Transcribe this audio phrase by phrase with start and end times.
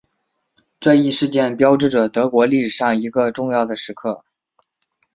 [0.79, 4.25] 这一事件标志着德国历史上一个重要的时刻。